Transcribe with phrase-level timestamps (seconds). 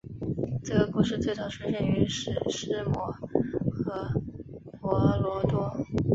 [0.65, 3.13] 这个故事最早出现于史诗摩
[3.83, 4.19] 诃
[4.79, 5.71] 婆罗多。